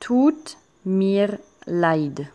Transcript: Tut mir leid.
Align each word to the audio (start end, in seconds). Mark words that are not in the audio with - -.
Tut 0.00 0.56
mir 0.82 1.38
leid. 1.66 2.26